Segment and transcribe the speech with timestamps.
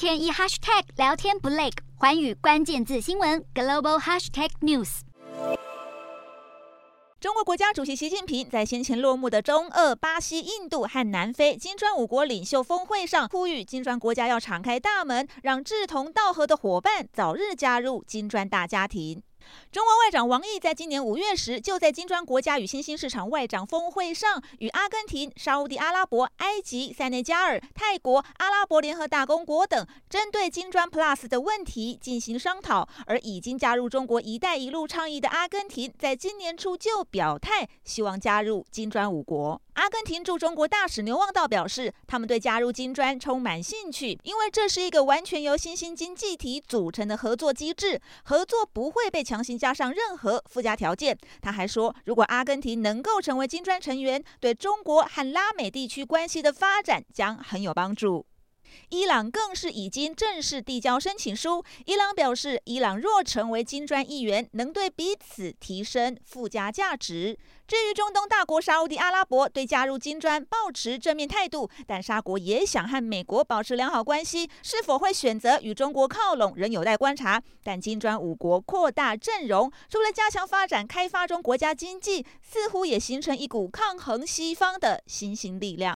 [0.00, 5.00] 天一 hashtag 聊天不累，环宇关键字新闻 global hashtag news。
[7.20, 19.22] 中国国家主席习近平在先前落幕的中俄、巴西、印度和南非金砖五国领袖峰会上，呼吁金砖国家要敞开大门，让志同道合的伙伴早日加入金砖大家庭。
[19.72, 32.88] 中国外长王毅在今年五月时，就在金砖国家与新兴市场外长峰会上，与阿根廷、沙乌地阿拉伯、埃及、塞内加尔、泰国、阿拉伯联合大公国等，针对金砖 Plus 的问题进行商讨。
[33.06, 39.60] 而已经加入中国“一带一路”倡议的阿根廷，在今年初就表态，希望加入金砖五国。
[39.80, 51.16] 阿根廷驻中国大使牛望道表示，他们对加入金砖充满兴趣，因为这是一个完全由新兴经济体组成的合作机制，合作不会被强行加上任何附加条件。
[51.40, 58.26] 他还说，如果阿根廷能够成为金砖成员，对中国和拉美地区关系的发展将很有帮助。
[58.90, 61.64] 伊朗更是已经正式递交申请书。
[61.86, 67.38] 伊朗表示，伊朗若成为金砖一员，能对彼此提升附加价值。
[67.66, 77.40] 至于中东大国沙乌地阿拉伯，对加入金砖抱持正面态度，但沙国也想和美国保持良好关系，是否会选择与中国靠拢，仍有待观察。
[77.62, 85.88] 但金砖五国扩大阵容，除了加强发展开发中国家经济，似乎也形成一股抗衡西方的新兴力量。